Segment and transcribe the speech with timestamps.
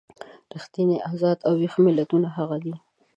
[0.53, 2.73] ریښتیني ازاد او ویښ ملتونه هغه دي.